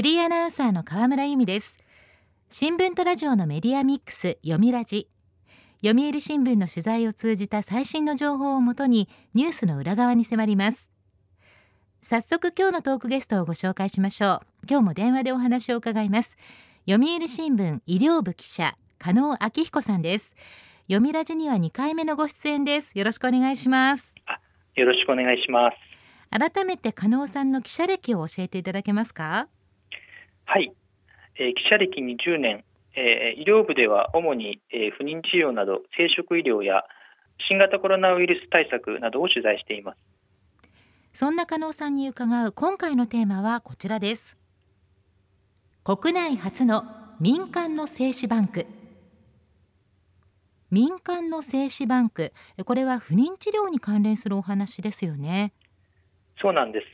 [0.00, 1.76] フリーアナウンサーの河村由美です。
[2.48, 5.10] 新聞とラジオのメディアミックス読みラジ。
[5.84, 10.88] 読売新聞の取材を通じた最新の情報をもとにニュースの裏側に迫ります。
[12.00, 14.46] 早速今日のトークゲストをご紹介しましょう。
[14.70, 16.34] 今日も電話でお話を伺います。
[16.88, 20.34] 読売新聞医療部記者加納昭彦さんです。
[20.84, 22.98] 読みラジには2回目のご出演です。
[22.98, 24.14] よろしくお願いします。
[24.76, 25.76] よろしくお願いします。
[26.30, 29.46] 改めて加納さんの記者歴を教えていただけますか？
[30.52, 30.72] はい、
[31.36, 32.64] えー、記者歴20年、
[32.96, 36.82] えー、医療部では主に、えー、不妊治療など生殖医療や
[37.48, 39.98] 新型コロナウイルス対策などを取材しています。
[41.12, 44.36] そんな加納さんに伺う今回のテーマはこちらです。
[45.84, 46.82] 国内初の
[47.20, 48.66] 民間の精子バンク。
[50.72, 52.32] 民間の精子バンク。
[52.64, 55.52] これは不妊治療に関連するお話ですよね。
[56.42, 56.86] そうなんです。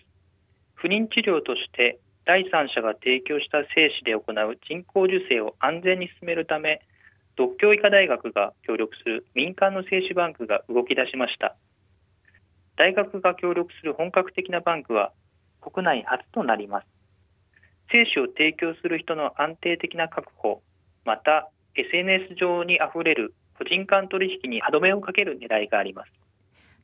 [0.74, 6.83] 不妊治療として第三者が提供した精子で行う人工授精を安全に進めるため
[7.37, 11.55] 独協医科大学が協力する民間の精子バンクが動き出しました。
[12.77, 15.13] 大学が協力する本格的なバンクは
[15.60, 16.87] 国内初となります。
[17.93, 20.63] 精子を提供する人の安定的な確保
[21.05, 26.11] また SNS 上にあふれる個人間取引に歯止めをかける狙いがあります。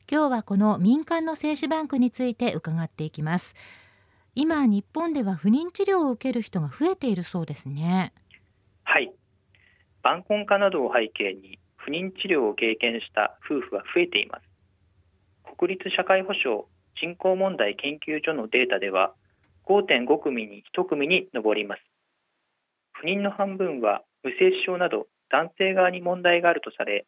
[0.09, 3.55] 今日はこの民間の精子バンクについて伺っていきます。
[4.35, 8.13] 今日本では不妊治療を受ける人が増えているそうですね。
[8.83, 9.13] はい。
[10.01, 14.43] 晩婚化などを背景に不妊治療を経験した夫婦は増えています。
[15.57, 16.63] 国立社会保障
[16.99, 19.13] 人口問題研究所のデータでは
[19.65, 21.81] 5.5組に1組に上ります。
[22.93, 27.05] 不妊の半分は無精子症など男性側に問題があるとされ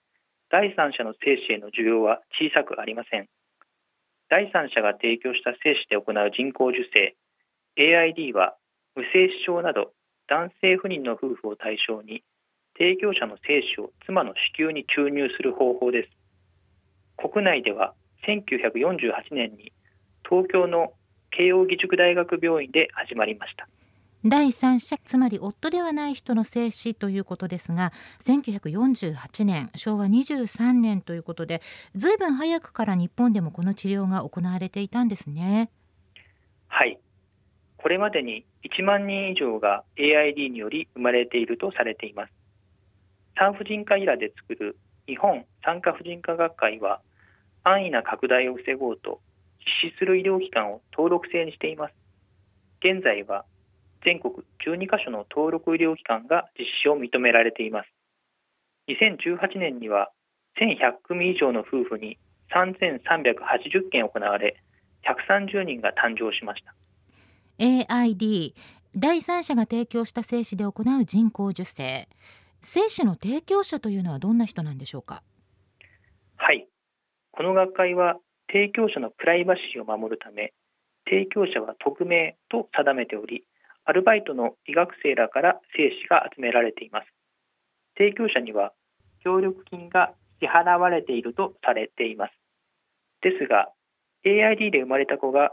[0.52, 3.28] 第三者の精子への需要は小さくありません。
[4.36, 7.16] 第三者が提供した精子で行う人工授精。
[7.80, 8.58] AID は
[8.94, 9.94] 無精子症など
[10.28, 12.22] 男性不妊の夫婦を対象に
[12.78, 16.10] 提供者の精子を妻の子宮に注入する方法です。
[17.16, 17.94] 国内では
[18.28, 19.72] 1948年に
[20.28, 20.92] 東京の
[21.32, 23.70] 慶應義塾大学病院で始まりました。
[24.28, 31.62] 第三者つまり夫ではない人の精子ということですが1948年昭和23年ということで
[31.96, 35.70] ずいぶん早くから日本でもこの治療が行われていたんですね。
[36.68, 36.98] はい。
[37.78, 42.34] これまでに1万人以上が AID により生まれているとされています。
[43.38, 44.76] 産婦人科医らで作る
[45.06, 47.00] 日本産科婦人科学会は
[47.64, 49.22] 安易な拡大を防ごうと
[49.84, 51.94] 実施する医療機関を登録制にしています。
[52.82, 53.46] 現在は
[54.06, 54.36] 全国
[54.66, 57.90] 12カ所の登録医療機関が実施を認められています。
[58.88, 60.12] 2018年には
[60.62, 62.20] 1100組以上の夫婦に
[62.54, 64.62] 3380件行われ
[65.04, 66.76] 130人が誕生しました。
[67.58, 68.54] AID
[68.96, 70.72] 第三者が提供した精子で行
[71.02, 72.08] う人工授精。
[72.62, 75.24] 精子の提供者というのはどんな人なんでしょうか？
[76.38, 76.68] はい。
[77.32, 78.18] この学会は
[78.48, 80.54] 提供者のプライバシーを守るため
[81.06, 83.44] 提供者は匿名と定めており
[83.86, 87.08] アルバイトの医学生らから精子が集められています。
[87.98, 88.74] 提供者には
[89.24, 92.32] 協力金が支払われているとされています。
[93.22, 93.70] ですが、
[94.26, 95.52] AID で生まれた子が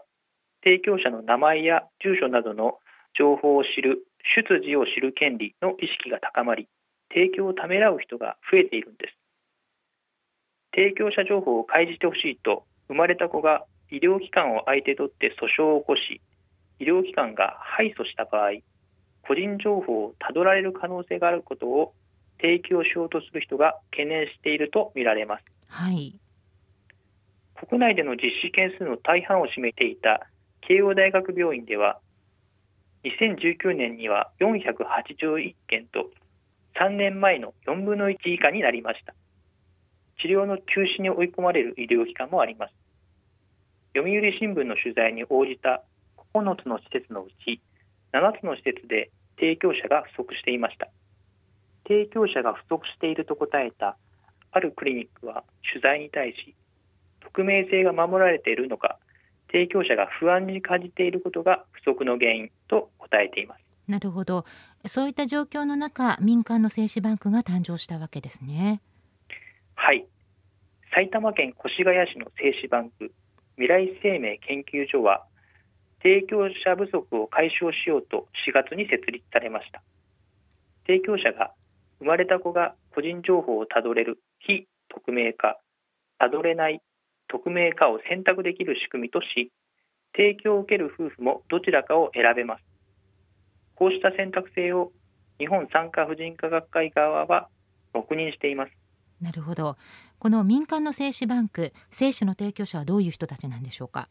[0.65, 2.79] 提供者の名前や住所などの
[3.19, 4.07] 情報を知る
[4.37, 6.69] 出自を知る権利の意識が高まり、
[7.13, 9.15] 提供をためらう人が増えているんです。
[10.75, 16.23] 提供者情報を開示してほしいと、生まれた子が医療機関を相手取って訴訟を起こし、
[16.83, 18.61] 医療機関が敗訴した場合
[19.23, 21.95] 個人情報をたどられる可能性があることを
[22.41, 26.19] 提供しようとする人が懸念しているとみられます、はい、
[27.69, 30.27] 国内での実施件数の大半を占めていた
[30.67, 32.01] 慶応大学病院では
[33.05, 36.11] 2019年には481件と
[36.81, 39.15] 3年前の4分の1以下になりました。
[40.21, 42.75] 治療の休止に追い込まれる医療機関もあります。
[43.95, 45.83] 読売新聞の取材に応じた
[46.35, 47.61] 9つの施設のうち
[48.13, 50.89] 7つの施設で提供者が不足していました。
[51.87, 53.97] 提供者が不足していると答えた
[54.53, 56.55] あるクリニックは取材に対し
[57.21, 58.99] 匿名性が守られているのか
[59.49, 63.61] 提供者が不安に感じていることが不足の原因と答えています。
[63.87, 64.47] なるほど。
[64.87, 68.81] そういった状況の中民間の精子バンクが誕生したわけですね。
[69.75, 70.07] はい。
[70.95, 73.13] 埼玉県越谷市の精子バンク
[73.57, 75.25] 未来生命研究所は
[76.03, 79.83] 提供者不足を解消しようと4月に設立されました。
[80.87, 81.53] 提供者が
[82.01, 85.59] 生まれた子が個人情報をたどれる非匿名化
[86.19, 86.81] たどれない
[87.29, 89.53] 匿名化を選択できる仕組みとし
[90.15, 92.65] 提供を受ける夫婦もどちらかを選べます。
[93.77, 94.93] こうした選択性を
[95.39, 97.49] 日本産科婦人科学会側は
[97.95, 98.73] 黙認しています。
[99.21, 99.77] なるほど。
[100.19, 104.09] この民間の精子バンク精子の提供者はどういう人たちなんでしょうか？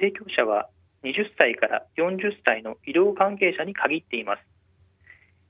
[0.00, 0.68] 提供者は
[1.04, 4.40] 20歳から40歳の医療関係者に限っています。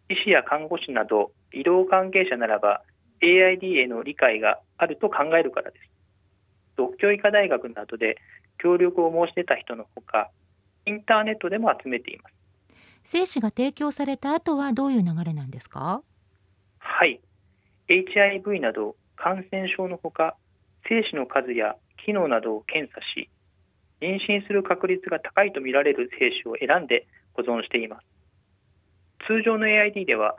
[0.09, 2.83] 医師や看護師など医療関係者ならば
[3.23, 5.85] AID への理解があると考えるからです。
[6.77, 8.17] 独協医科大学などで
[8.59, 10.31] 協力を申し出た人のほか
[10.87, 12.35] インターネットでも集めています。
[13.03, 16.03] 精子が提供された後はどういう流れなんですか？
[16.79, 17.21] はい。
[17.89, 20.37] HIV など感染症のほか
[20.89, 23.29] 精子の数や機能などを検査し
[24.01, 28.07] 妊娠する確率が高いとみられる精子を選んで保存しています。
[29.27, 30.37] 通常の AID では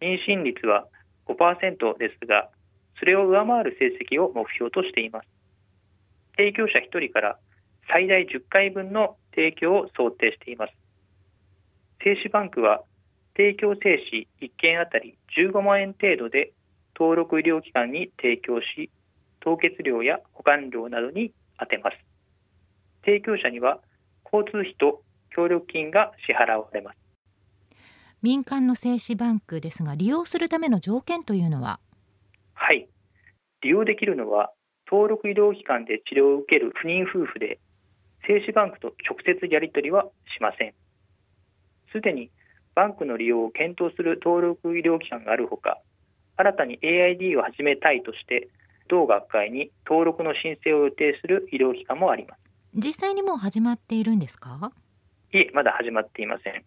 [0.00, 0.86] 妊娠率は
[1.26, 2.50] 5%ですが
[2.98, 5.28] それを上回る成績を目標としています。
[6.36, 7.38] 提供者1人から
[7.88, 10.72] 最大10回分の提供を想定しています。
[12.02, 12.82] 精子バンクは
[13.36, 16.52] 提供精子1件あたり15万円程度で
[16.98, 18.90] 登録医療機関に提供し
[19.40, 22.11] 凍結料や保管料などに充てます。
[23.04, 23.80] 提供者には
[24.24, 25.02] 交通費と
[25.34, 26.98] 協力金が支払われます。
[28.22, 31.80] 民間の精子バンクですが利用するための条件というのは？
[32.54, 32.88] はい。
[33.62, 34.52] 利用できるのは
[34.90, 37.58] 登録医療機関で治療を受ける不妊夫婦で
[38.26, 40.04] 精子バンクと直接やり取りは
[40.36, 40.74] しません。
[41.92, 42.30] すでに
[42.74, 45.78] バンクの利用を検討する登録医療機関があるほか
[46.36, 48.48] 新たに AID を始めたいとして
[48.88, 52.41] 同学会に登録の申請を予定する医療機関もあります
[52.74, 54.72] 実際にもう始まっているんですか？
[55.32, 56.64] いえまだ始まっていません。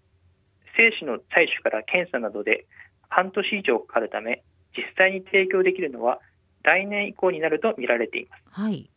[0.77, 2.65] 精子の採取から検査などで
[3.09, 4.43] 半年以上かかるため
[4.75, 6.19] 実際に提供できるのは
[6.63, 8.89] 来年以降になると見られています、はい、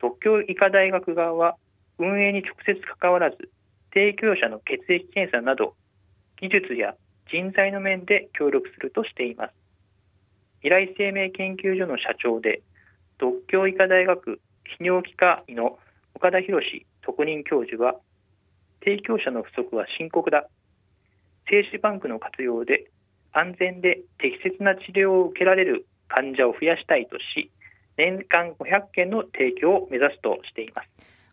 [0.00, 1.56] 特許医科大学側は
[1.98, 3.36] 運営に直接関わらず
[3.92, 5.74] 提供者の血液検査など
[6.40, 6.94] 技術や
[7.30, 9.54] 人材の面で協力するとしています。
[10.62, 12.62] 未来生命研究所の社長で
[13.18, 14.40] 独協医科大学
[14.80, 15.78] 泌尿器科医の
[16.14, 16.60] 岡田博
[17.02, 17.94] 特任教授は
[18.80, 20.48] 提供者の不足は深刻だ。
[21.48, 22.90] 精子バンクの活用で
[23.32, 27.50] 安全で適切な治療を受けられる患者を増やしたいとし
[27.96, 30.88] 年間500件の提供を目指すとしています。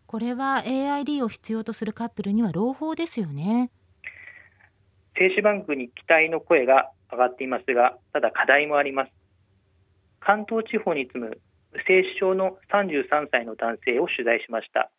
[0.06, 3.70] これは AID を必要とするカップルには朗報ですよね。
[5.16, 9.12] 精子バンクに期待の声が上がっていますがただ課題もあります。
[10.20, 11.40] 関東地方に住む
[11.86, 14.90] 精子症の33歳の男性を取材しました。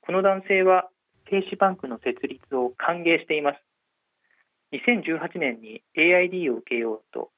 [0.00, 0.88] この男性は
[1.30, 3.60] 精子バンクの設立を歓迎しています。
[4.72, 7.30] 2018年に AID を受けようと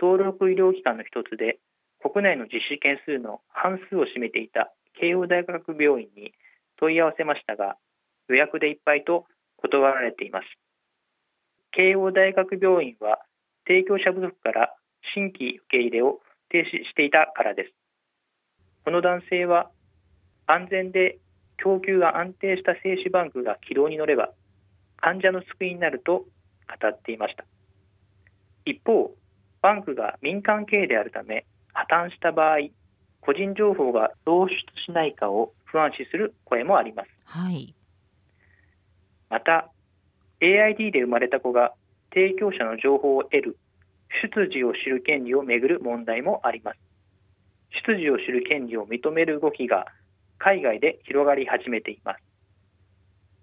[0.00, 1.58] 登録医療機関の一つで
[2.00, 6.32] 国内の実施件数の半数を占めていた慶応大学病院に
[6.80, 7.76] 問い合わせましたが
[8.28, 9.26] 予約でいっぱいと
[9.58, 10.44] 断られています。
[11.72, 13.18] 慶応大学病院は
[13.66, 14.74] 提供者不足から
[15.14, 17.77] 新規受け入れを停止していたからです。
[18.84, 19.70] この男性は
[20.46, 21.18] 安全で
[21.56, 24.30] 供給が安定した精子バンクが軌道に乗れば
[24.96, 26.26] 患者の救いになると語
[26.88, 27.44] っていました。
[28.64, 29.10] 一方
[29.62, 32.68] バンクが民間経営であるため破綻した場合
[33.20, 34.54] 個人情報が漏出
[34.84, 37.74] しないかを不安視する声もあります、はい、
[39.30, 39.70] また
[40.40, 41.72] AID で生まれた子が
[42.12, 43.58] 提供者の情報を得る
[44.22, 46.78] 出自を知る権利をめぐる問題もあります
[47.86, 49.86] 出自を知る権利を認める動きが
[50.38, 52.20] 海外で広がり始めています。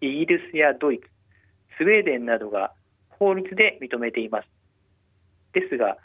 [0.01, 1.05] イギリスやドイツ
[1.77, 2.74] スウェーデンなどが
[3.10, 4.48] 法律で認めています。
[5.53, 5.98] ですが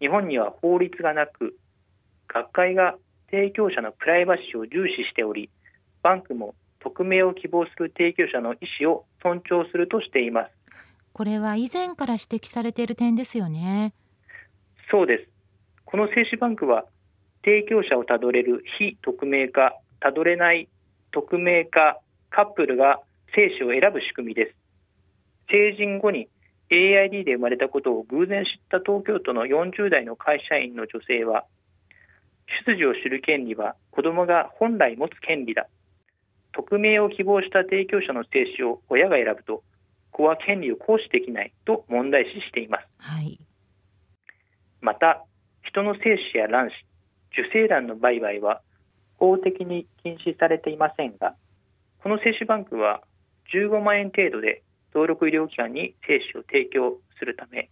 [0.00, 1.56] 日本には法律がなく
[2.28, 2.96] 学会が
[3.30, 5.50] 提供者のプライバシーを重視しており
[6.02, 10.50] バンクも匿名を希望する提供者の意思を尊重するとしています。
[11.12, 13.92] これは以前から指摘されている点ですよね。
[14.90, 15.28] そうです。
[15.84, 16.84] この精子バンクは
[17.44, 20.68] 提供者をたどれる非匿名化たどれない
[21.12, 21.98] 匿名化
[22.30, 23.00] カップルが
[23.34, 24.54] 精子を選ぶ仕組みです。
[25.50, 26.28] 成人後に
[26.70, 31.44] AID で生まれたことを偶然知った東京都の40代の会社員の女性は
[32.66, 35.66] 出自を知る権利は子どもが本来持つ権利だ。
[36.52, 39.62] 匿名を希望した提供者の精子を親が選ぶと
[40.10, 43.38] 子は権利を行使できないと問題視しています、はい、
[44.80, 45.24] また
[45.62, 46.72] 人の精子や卵子
[47.32, 48.60] 受精卵の売買は
[49.16, 51.34] 法的に禁止されていませんが
[52.02, 53.02] この精子バンクは
[53.54, 54.62] 15万円程度で
[54.94, 57.70] 登録医療機関に精子を提供するため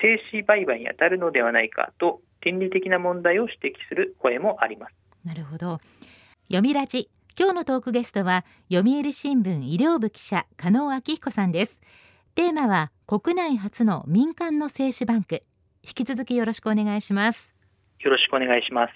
[0.00, 4.94] 精子売買に当たるのではないかと倫理的な問題を指摘する声もあります。
[5.24, 5.80] なるほど。
[6.48, 7.08] 読みラジ。
[7.36, 11.80] 今日のトークゲストは読売新聞医療部記者加納明彦さんです。
[12.34, 15.42] テーマは国内初の民間の精子バンク。
[15.82, 17.53] 引き続きよろしくお願いします。
[18.00, 18.94] よろしくお願いします。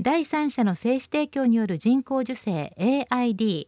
[0.00, 3.66] 第三者の精子提供による人工授精 AID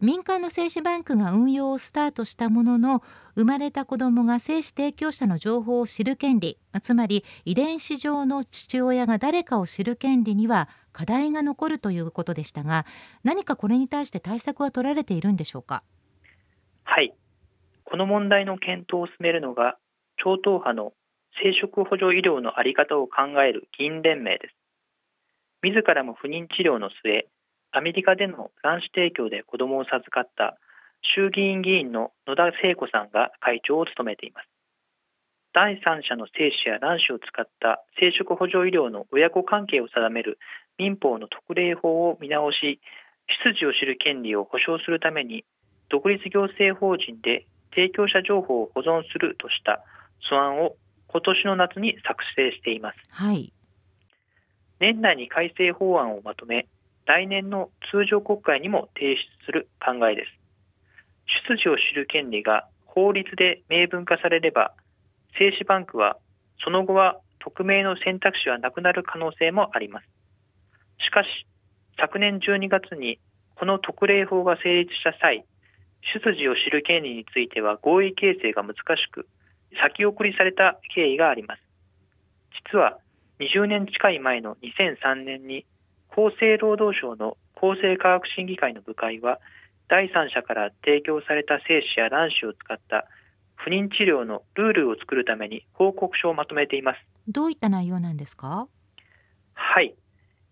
[0.00, 3.04] 民間の精子バンクが運用をスタートしたものの
[3.36, 6.58] 生まれた子どもが精子提供者の情報を知る権利。
[6.82, 12.84] つまり遺伝子上の父親が誰かを知る権利には課題が残るということでしたが
[13.22, 15.84] 何かこれに対して対策は取られているんでしょうか？
[16.82, 17.14] はい。
[17.84, 19.76] この問題の検討を進めるのが
[20.16, 20.92] 超党派の
[21.40, 24.54] 生殖補助医療の在り方を考える議員連盟です。
[25.62, 27.26] 自らも不妊治療の末
[27.70, 30.58] アメリカでの卵子提供で子供を授かった
[31.14, 34.48] 衆議院議員の野田聖子さんが会長を務めています。
[35.54, 40.38] 第三者の精子や卵子を使った生殖補助医療の親子関係を定める
[40.78, 42.80] 民法の特例法を見直し
[43.44, 45.44] 出自を知る権利を保障するために
[45.90, 49.84] 独立行政法人で提供者情報を保存するとした
[50.28, 50.76] 素案を
[51.12, 53.52] 今年の夏に作成しています、はい、
[54.80, 56.66] 年内に改正法案をまとめ
[57.06, 60.30] 来年の通常国会にも提出する考えです。
[61.48, 64.74] 出自を知る権利が法律で明文化されれば、
[65.38, 66.16] 精子バンクは
[66.62, 70.06] その後は匿名の選択肢はなくなる可能性もあります。
[71.04, 71.26] しかし、
[71.98, 73.18] 昨年12月に
[73.56, 75.44] この特例法が成立した際、
[76.14, 79.26] 出自を知る権利については合意形成が難しく、
[79.80, 81.62] 先送りされた経緯があります。
[82.72, 82.98] 実は
[83.40, 85.64] 20年近い前の2003年に
[86.10, 89.40] 厚生労働省の厚生科学審議会の部会は
[89.88, 93.06] 第三者から提供された精子や卵子を使った
[93.56, 96.98] 不妊治療のルールを作るために報告書をまとめています。
[97.28, 98.68] どういった内容なんですか？
[99.54, 99.94] はい。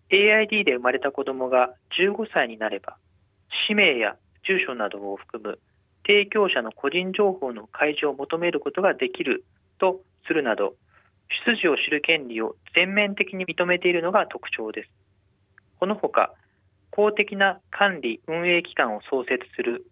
[0.09, 2.97] AID で生まれた子どもが15歳になれば
[3.67, 5.59] 氏名や住所などを含む
[6.11, 9.45] 提供者の個人情報の開示を求めることができる
[9.79, 10.73] とするなど
[11.45, 14.89] 出自を知る権利を全面的に認めているのが特徴です
[15.81, 16.31] このほか、
[16.91, 19.87] 公的な管理運営機関を創設する、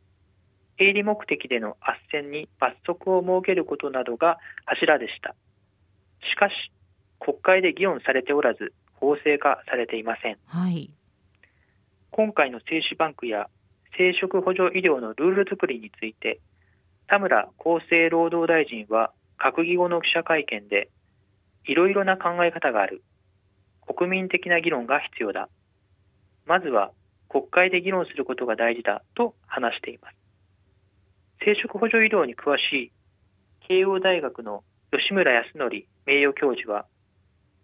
[0.78, 5.34] 営利目的での斡旋に罰則を設けることなどが柱でした。
[6.32, 6.54] しかし、
[7.20, 10.38] 国会で議論されておらず、法制化されていません。
[10.46, 10.92] はい、
[12.12, 13.50] 今回の精子バンクや
[13.98, 16.40] 生殖補助医療のルール作りについて、
[17.08, 20.90] 田村厚生労働大臣は閣議後の記者会見で、
[21.66, 23.02] いろいろな考え方がある。
[23.88, 25.50] 国民的な議論が必要だ。
[26.46, 26.92] まずは
[27.30, 30.16] 国会で議論することが大事だと話しています。
[31.44, 32.92] 生殖補助医療に詳しい
[33.68, 35.70] 慶応大学の吉村康則
[36.06, 36.86] 名誉教授は、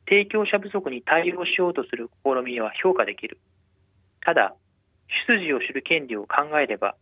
[0.07, 3.39] 提供者不足に対応しようとする試みは評価できる。
[4.21, 4.55] ただ、
[5.27, 6.95] 出自を知る権利を考えれば、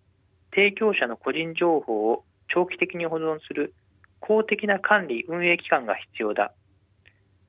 [0.51, 3.73] 提供者の個人情報を長期的に保存する
[4.19, 6.53] 公的な管理運営機関が必要だ。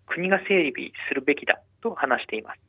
[0.06, 2.60] 国が整備するべきだと話しています。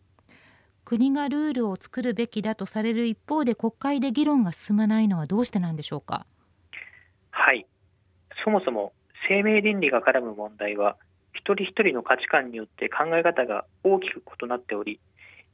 [0.84, 6.28] 国がルールを作るべきだとされる一方で国会で議論が進まないのはどうしてなんでしょうか？
[7.32, 7.66] はい
[8.44, 8.94] そもそも
[9.28, 10.96] 生命倫理が絡む問題は
[11.34, 15.00] 一人一人の価値観によって考え方が大きく異なっており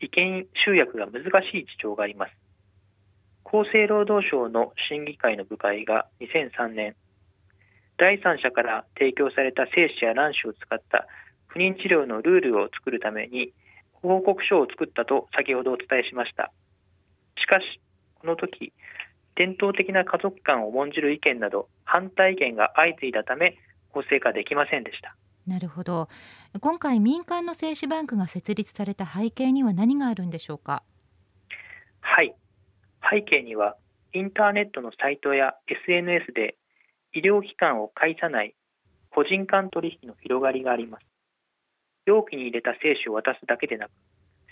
[0.02, 2.32] 意見集約が難しい事情があります
[3.46, 6.96] 厚生労働省の審議会の部会が2003年
[7.98, 11.06] 第三者から提供された精子や卵子を使った
[11.48, 13.54] 不妊治療のルールを作るために
[14.02, 16.52] 報告書を作ったと先ほどお伝えしました。
[17.38, 17.80] しかし、
[18.20, 18.74] この時、
[19.36, 23.58] 伝統的な家族観を重んじる意見など反対意見が相次いだため
[23.90, 25.16] 法制化できませんでした。
[25.46, 26.10] なるほど。
[26.60, 30.84] 今回民間の精子バンクが設立された背景には何があるんでしょうか？
[32.02, 32.36] はい。
[33.10, 33.78] 背景には
[34.14, 36.56] インターネットのサイトや SNS で
[37.14, 38.54] 医療機関を介さない
[39.10, 41.06] 個人間取引の広がりがあります。
[42.06, 43.92] 容器に入れた精子を渡すだけでなく、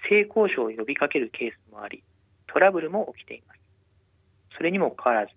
[0.10, 2.04] 性交渉を呼びかけるケースもあり、
[2.48, 3.60] トラブルも起きています。
[4.56, 5.34] それにもかかわらず、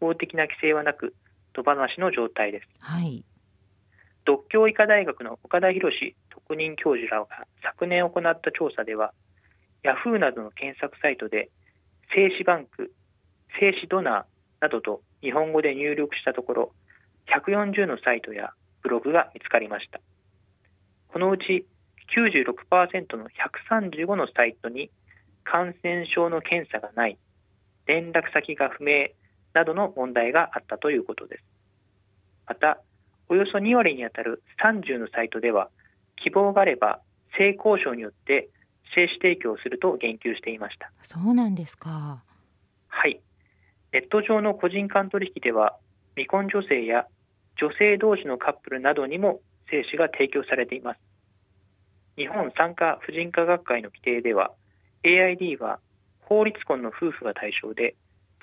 [0.00, 1.14] 法的な規制はなく、
[1.56, 2.68] 野放しの状態です。
[2.80, 3.24] はい。
[4.28, 5.90] 独協医科大学の岡田博
[6.28, 7.28] 特任教授らが
[7.62, 9.14] 昨年行った調査では、
[9.82, 11.48] ヤフーなどの検索サイトで、
[12.14, 12.92] 精子バンク、
[13.58, 14.24] 精子ドナー
[14.60, 16.72] などと日本語で入力したところ、
[17.34, 19.98] 140のサイトやブログが見つかりました。
[21.10, 21.64] このうち
[22.14, 23.28] 96%の
[23.70, 24.90] 135のサイトに
[25.42, 27.16] 感染症の検査がない、
[27.86, 29.08] 連絡先が不明
[29.54, 31.44] などの問題があったということです。
[32.46, 32.82] また、
[33.28, 35.68] およそ2割にあたる30のサイトでは、
[36.16, 37.00] 希望があれば
[37.36, 38.48] 性交渉によって
[38.94, 40.90] 精子提供すると言及していました。
[41.02, 42.22] そうなんですか。
[42.88, 43.20] はい。
[43.92, 45.76] ネット上の個人間取引では
[46.14, 47.06] 未婚女性や
[47.60, 51.00] 女性同士のカップルなどにも精子が提供されています。
[52.16, 54.50] 日本産科婦人科学会の規定では
[55.04, 55.78] AID は
[56.20, 57.94] 法律婚の夫婦が対象で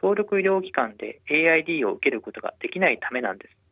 [0.02, 3.65] 登録医療機関で AID を受けることができないためなんです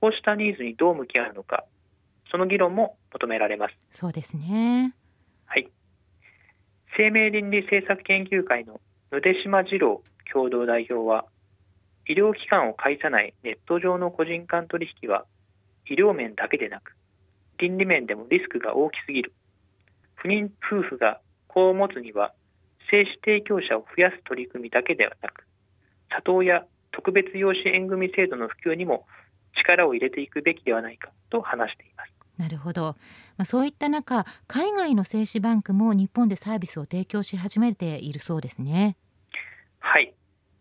[0.00, 1.64] こうしたニーズにどう向き合うのか
[2.30, 3.74] その議論も求められます。
[3.90, 4.94] そうですね。
[5.46, 5.68] はい。
[6.96, 8.80] 生命倫理政策研究会の
[9.10, 10.02] 野出島次郎
[10.32, 11.24] 共同代表は
[12.06, 15.24] 医療機関を介さないネット上の個人間取引は
[15.88, 16.94] 医療面だけでなく
[17.58, 19.32] 倫理面でもリスクが大きすぎる。
[20.14, 22.32] 不妊夫婦が子を持つには
[22.90, 25.46] 精子提供者を増やす取り組みだけではなく
[26.10, 29.06] 里親特別養子縁組制度の普及にも
[29.54, 32.12] 力を入れていくべきではないかと話しています。
[32.38, 32.96] なるほど、
[33.36, 38.96] まあ、そういった中海外の精子バンクも日本でサービスを提供し始めているそうですね。
[39.78, 40.14] はい。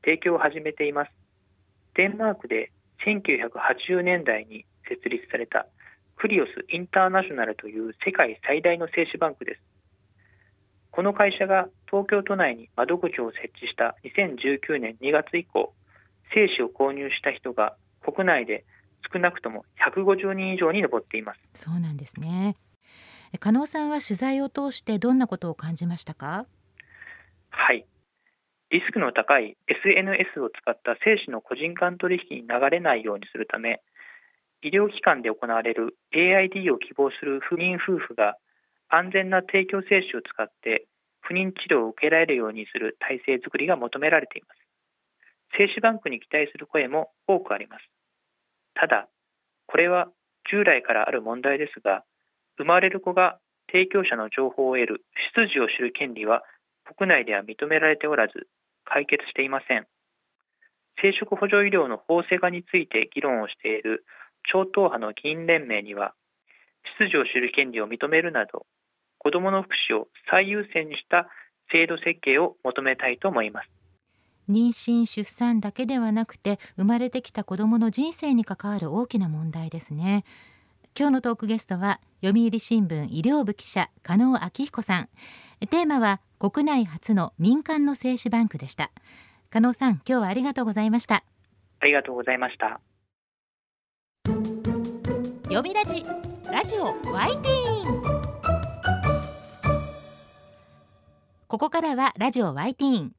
[0.04, 1.12] 提供を始めています。
[1.96, 2.72] デンマークで
[3.06, 5.68] 1980年代に設立された
[6.18, 9.62] クリオス・インターナショナルという世界最大の精子バンクです。
[10.92, 15.74] この会社が東京都内に窓口を設置した2019年2月以降
[16.34, 18.66] 精子を購入した人が国内で
[19.12, 21.40] 少なくとも150人以上に上っています。
[21.54, 22.58] そうなんですね。
[23.40, 26.48] 加納さんは取材を通してどんなことを感じましたか？
[27.50, 27.86] はい。
[28.72, 33.82] リスクの高い SNS を使った精子の個人間取引に流れないようにするため
[34.62, 38.38] 医療機関で行われる AID を希望する不妊夫婦が
[38.90, 40.86] 安全な提供精子を使って
[41.22, 44.60] 不妊治療を受けられるようにする体制づくりが求められています。
[45.58, 47.90] 精子バンクに期待する声も多くあります
[48.80, 49.08] ただ
[49.68, 50.08] これは
[50.50, 52.04] 従来からある問題ですが
[52.58, 53.40] 生まれる子が
[53.72, 55.06] 提供者の情報を得る
[55.36, 56.44] 出自を知る権利は
[56.98, 58.48] 国内では認められておらず
[58.86, 59.86] 解決していません。
[61.02, 64.04] 生殖補助医療の法制化について議論をしている
[64.52, 66.14] 超党派の議員連盟には
[67.00, 68.66] 出自を知る権利を認めるなど
[69.20, 71.30] 子どもの福祉を最優先にした
[71.72, 73.79] 制度設計を求めたいと思います。
[74.50, 80.26] 妊娠出産だけではなくて生まれてきた子どもの人生に関わる大きな問題ですね。
[80.98, 85.10] 今日のトークゲストは読売新聞医療部記者加納昭彦さん。
[85.70, 88.92] テーマは国内初の民間の精子バンクでした。
[89.50, 91.24] 加納さん今日はありがとうございました。
[91.80, 92.82] ありがとうございました。
[95.44, 96.06] 読みラジ
[96.52, 98.00] ラジオワイティーン。
[101.48, 103.19] ここからはラジオワイティーン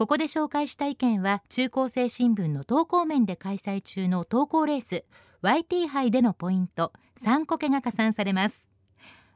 [0.00, 5.04] ここで紹介した意見は中高生新聞の投稿面で開催中の投稿レース
[5.42, 8.66] YT 杯でのポイント3個けが加算されます。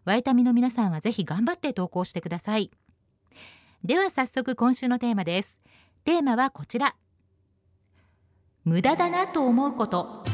[0.07, 2.71] ワイタミの皆さんはぜひ頑張って投稿してください。
[3.85, 5.61] では早速今週のテーマです。
[6.07, 6.97] テーマはこちら。
[8.65, 10.25] 無駄だなと思うこと。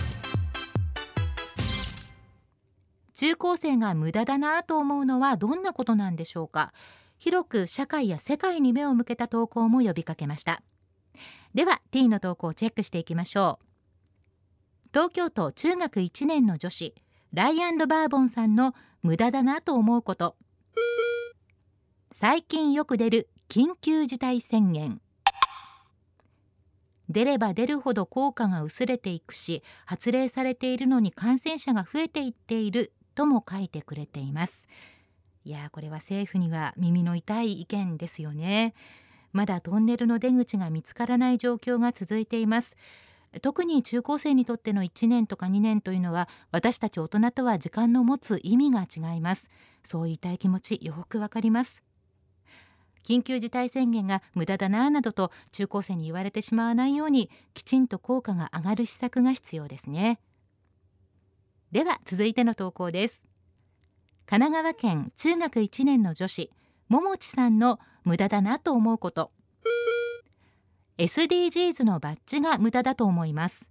[3.15, 6.73] 中高生が無駄だなと思うのはどんなことなんでしょうか？
[7.21, 10.63] 広く社会や世界に目を向けた投稿も呼びかけました。
[11.55, 13.67] では T の投稿をチェックしていきましょう。
[14.93, 16.95] 東京都中学1年の女子
[17.35, 20.35] ライアンドバーボンさんの無駄だなと思うこと。
[22.13, 25.03] 最近よく出る緊急事態宣言。
[27.11, 34.67] 出れば出るほど効果が薄れていくし発令されているのに感染者が増えていっているとも書いてくれています。
[35.45, 38.75] いやこれは政府には耳の痛い意見ですよね。
[39.33, 42.77] まだトンネルの出口が見つからない状況が続いています。
[43.43, 49.49] 特に中高生にとっての1年とか2年というのは私たち大人とは時間の持つ意味が違います。
[49.85, 51.83] そう言いたい気持ちよくわかります。
[53.03, 60.21] 緊急事態宣言が無駄だななどと中高生に言われてしまわないようにきちんと効果が上がる施策が必要ですね。
[61.73, 63.30] では続いての投稿です。
[64.31, 66.53] 神奈川県中学1年の女子
[66.89, 69.33] ももちさんの無駄だなと思うこと。
[70.99, 73.69] SDGs のバッジが無駄だと思います。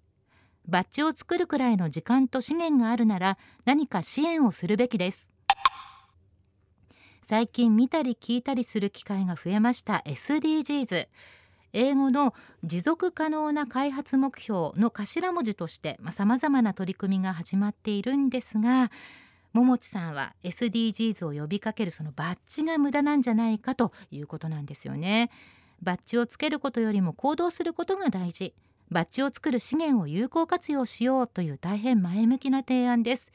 [0.67, 5.31] バッジを作るくらいの時間と資源があるなら何か支援をするべきです。
[7.23, 11.07] 最近見たり聞いたりする機会が増えました SDGs
[11.71, 12.33] 英語の
[12.65, 18.91] 持続可能な開発目標の頭文字としてさまざ、まな取り組みが始まっているんですが
[19.53, 25.31] 桃地さんは SDGs を呼びかけるそのバッジが無駄なんじゃないかということなんですよね。
[25.81, 28.53] バッジをつけることよりも行動することが大事。
[28.91, 33.31] バッジを作る資源を有効活用しようという大変前向きな提案です。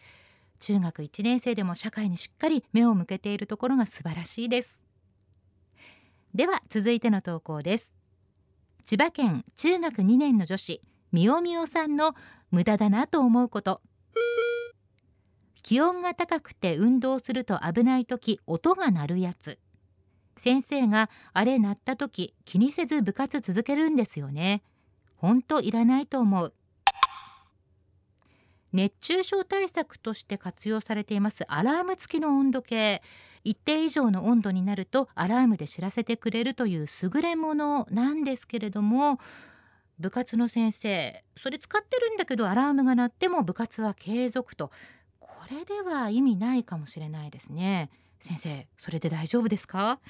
[0.60, 4.82] 中学1年生でも社会にしっかり目を向けているところが素晴らしいです。
[6.34, 7.92] では続いての投稿です。
[8.84, 10.80] 千葉県中学2年の女子
[11.12, 12.14] みおみおさんの
[12.50, 13.80] 無駄だなと思うこと。
[15.64, 19.58] 気温が高くて運動すると危ない時音が鳴るやつ。
[20.36, 24.62] 先生があれ鳴った時気にせず部活続けるんですよね。
[25.16, 26.52] ほんといらないと思う。
[28.74, 33.00] 熱中症対策として活用されていますアラーム付きの温度計。
[33.42, 39.18] 一定以上の温度になるとアラームで知らせてくれるという優れものなんですけれども
[39.98, 44.70] 部活の先生それ使ってるんだけどアラームが鳴っても部活は継続と。
[45.54, 47.90] れでは意味ないかもしれないですね。
[48.20, 50.00] 先生それで大丈夫ですか？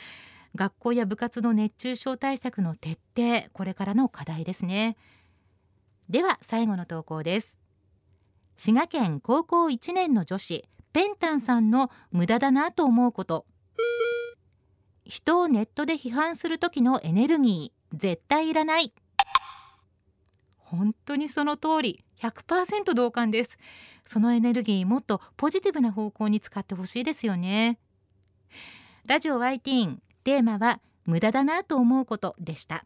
[0.55, 4.97] 学校や部活の熱中症対策の徹底これからの課題ですね。
[6.09, 7.61] では最後の投稿です。
[8.57, 13.47] 滋賀県高校1年の女子ペンタンさんの無駄だなと思うこと。
[15.07, 18.93] 人をネットで批判する時のエネルギー絶対いらない。
[20.75, 23.59] 本当にその通り100%同感です。
[24.05, 27.79] そのエネルギーもっとポジティブな方向に使ってほしいですよね。
[29.07, 32.85] ラジオ y ティーンテーマは無駄だなと思うことでした。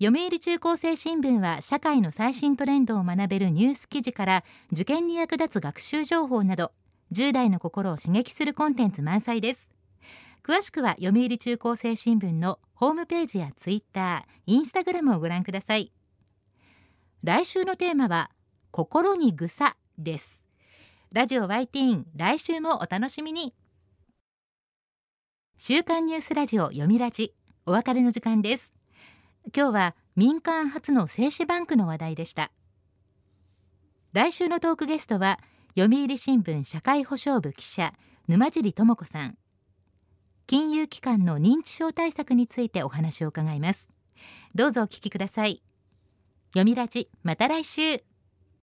[0.00, 6.70] 読売中高生新聞は社会の最新トレンドを学べるニュース記事から受験に役立つ学習情報など
[7.12, 9.68] 10代の心を刺激するコンテンツ満載です。
[10.44, 15.92] 詳しくは読売中高生新聞のホームページやツイッター、インスタグラムをご覧ください。
[17.24, 18.30] 来週のテーマは
[18.70, 20.40] 心にぐさです。
[21.10, 23.52] ラジオ y ティーン来週もお楽しみに。
[25.56, 27.34] 週刊ニュースラジオ読みラジ
[27.66, 28.72] お別れの時間です。
[29.52, 32.52] 今日は民間初の精子バンクの話題でした。
[34.12, 35.40] 来週のトークゲストは
[35.76, 37.94] 読売新聞社会保障部記者
[38.28, 39.36] 沼尻智子さん。
[40.46, 43.88] 金融機関の認知症対策についてお話を伺います。
[44.54, 45.62] どうぞお聞きください。
[46.48, 48.02] 読みラジまた来週。